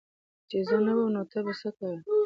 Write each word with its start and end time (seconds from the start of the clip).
چي 0.49 0.57
زه 0.67 0.77
نه 0.85 0.93
وم 0.97 1.07
نو 1.15 1.21
ته 1.31 1.39
به 1.45 1.53
څه 1.59 1.69
کوي 1.77 1.99